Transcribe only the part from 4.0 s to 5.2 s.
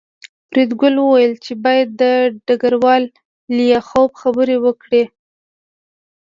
خبر کړو